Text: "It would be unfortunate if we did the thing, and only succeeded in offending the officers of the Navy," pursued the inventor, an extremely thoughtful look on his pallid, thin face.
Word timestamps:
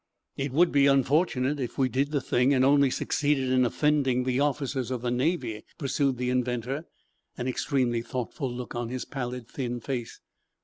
"It 0.35 0.51
would 0.51 0.71
be 0.71 0.87
unfortunate 0.87 1.59
if 1.59 1.77
we 1.77 1.87
did 1.87 2.09
the 2.09 2.21
thing, 2.21 2.55
and 2.55 2.65
only 2.65 2.89
succeeded 2.89 3.51
in 3.51 3.63
offending 3.63 4.23
the 4.23 4.39
officers 4.39 4.89
of 4.89 5.03
the 5.03 5.11
Navy," 5.11 5.63
pursued 5.77 6.17
the 6.17 6.31
inventor, 6.31 6.87
an 7.37 7.47
extremely 7.47 8.01
thoughtful 8.01 8.51
look 8.51 8.73
on 8.73 8.89
his 8.89 9.05
pallid, 9.05 9.47
thin 9.47 9.79
face. 9.79 10.19